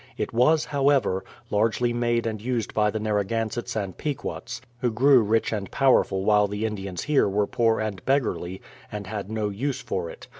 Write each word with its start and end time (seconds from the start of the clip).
It 0.17 0.33
was, 0.33 0.65
however, 0.65 1.23
largely 1.51 1.93
made 1.93 2.25
and 2.25 2.41
used 2.41 2.73
by 2.73 2.89
the 2.89 2.99
Narra 2.99 3.23
gansetts 3.23 3.75
and 3.75 3.95
Pequots, 3.95 4.59
who 4.79 4.89
grew 4.89 5.21
rich 5.21 5.53
and 5.53 5.69
powerful 5.69 6.25
while 6.25 6.47
the 6.47 6.65
Indians 6.65 7.03
here 7.03 7.29
were 7.29 7.45
poor 7.45 7.79
and 7.79 8.03
beggarly, 8.03 8.63
and 8.91 9.05
had 9.05 9.29
no 9.29 9.49
use 9.49 9.79
for 9.81 10.09
it. 10.09 10.25